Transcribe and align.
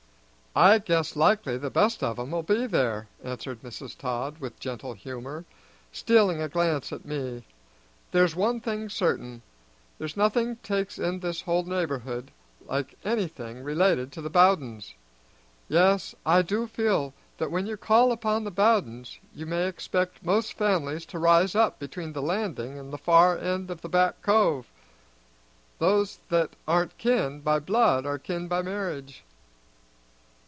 "I 0.53 0.79
guess 0.79 1.15
likely 1.15 1.57
the 1.57 1.69
best 1.69 2.03
of 2.03 2.19
'em'll 2.19 2.41
be 2.43 2.67
there," 2.67 3.07
answered 3.23 3.61
Mrs. 3.63 3.97
Todd 3.97 4.39
with 4.39 4.59
gentle 4.59 4.91
humor, 4.91 5.45
stealing 5.93 6.41
a 6.41 6.49
glance 6.49 6.91
at 6.91 7.05
me. 7.05 7.45
"There's 8.11 8.35
one 8.35 8.59
thing 8.59 8.89
certain: 8.89 9.43
there's 9.97 10.17
nothing 10.17 10.57
takes 10.57 10.99
in 10.99 11.21
this 11.21 11.43
whole 11.43 11.63
neighborhood 11.63 12.31
like 12.65 12.95
anything 13.05 13.63
related 13.63 14.11
to 14.11 14.21
the 14.21 14.29
Bowdens. 14.29 14.93
Yes, 15.69 16.15
I 16.25 16.41
do 16.41 16.67
feel 16.67 17.13
that 17.37 17.49
when 17.49 17.65
you 17.65 17.77
call 17.77 18.11
upon 18.11 18.43
the 18.43 18.51
Bowdens 18.51 19.19
you 19.33 19.45
may 19.45 19.69
expect 19.69 20.21
most 20.21 20.51
families 20.57 21.05
to 21.07 21.17
rise 21.17 21.55
up 21.55 21.79
between 21.79 22.11
the 22.11 22.21
Landing 22.21 22.77
and 22.77 22.91
the 22.91 22.97
far 22.97 23.37
end 23.37 23.71
of 23.71 23.79
the 23.79 23.87
Back 23.89 24.21
Cove. 24.21 24.67
Those 25.79 26.19
that 26.27 26.57
aren't 26.67 26.97
kin 26.97 27.39
by 27.39 27.59
blood 27.59 28.05
are 28.05 28.19
kin 28.19 28.49
by 28.49 28.61
marriage." 28.61 29.23